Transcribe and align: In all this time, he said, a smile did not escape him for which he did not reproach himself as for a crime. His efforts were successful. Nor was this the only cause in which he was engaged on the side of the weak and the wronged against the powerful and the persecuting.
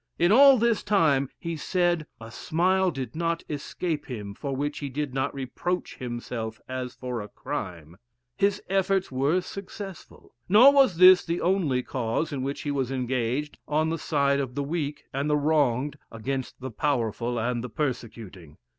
In 0.17 0.31
all 0.31 0.57
this 0.57 0.81
time, 0.81 1.29
he 1.37 1.55
said, 1.55 2.07
a 2.19 2.31
smile 2.31 2.89
did 2.89 3.15
not 3.15 3.43
escape 3.47 4.07
him 4.07 4.33
for 4.33 4.55
which 4.55 4.79
he 4.79 4.89
did 4.89 5.13
not 5.13 5.31
reproach 5.31 5.97
himself 5.97 6.59
as 6.67 6.95
for 6.95 7.21
a 7.21 7.27
crime. 7.27 7.97
His 8.35 8.63
efforts 8.67 9.11
were 9.11 9.41
successful. 9.41 10.33
Nor 10.49 10.73
was 10.73 10.97
this 10.97 11.23
the 11.23 11.39
only 11.39 11.83
cause 11.83 12.33
in 12.33 12.41
which 12.41 12.61
he 12.61 12.71
was 12.71 12.91
engaged 12.91 13.59
on 13.67 13.89
the 13.89 13.99
side 13.99 14.39
of 14.39 14.55
the 14.55 14.63
weak 14.63 15.03
and 15.13 15.29
the 15.29 15.37
wronged 15.37 15.99
against 16.11 16.59
the 16.59 16.71
powerful 16.71 17.39
and 17.39 17.63
the 17.63 17.69
persecuting. 17.69 18.57